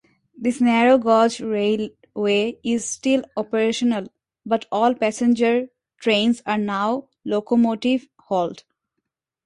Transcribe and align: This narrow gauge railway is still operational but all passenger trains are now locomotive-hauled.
This 0.35 0.59
narrow 0.59 0.97
gauge 0.97 1.41
railway 1.41 2.57
is 2.63 2.85
still 2.89 3.23
operational 3.37 4.07
but 4.43 4.65
all 4.71 4.95
passenger 4.95 5.67
trains 5.99 6.41
are 6.47 6.57
now 6.57 7.09
locomotive-hauled. 7.23 8.63